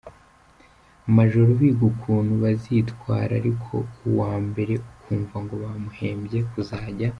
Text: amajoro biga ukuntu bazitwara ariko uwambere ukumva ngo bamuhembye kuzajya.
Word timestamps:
amajoro 1.09 1.49
biga 1.59 1.83
ukuntu 1.91 2.31
bazitwara 2.43 3.31
ariko 3.41 3.73
uwambere 4.09 4.73
ukumva 4.91 5.35
ngo 5.43 5.53
bamuhembye 5.63 6.39
kuzajya. 6.49 7.07